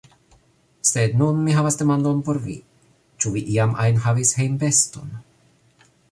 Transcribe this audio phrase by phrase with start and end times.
[0.91, 2.55] Sed nun mi havas demandon por vi,
[3.25, 5.13] Ĉu vi, iam ajn, havis hejmbeston?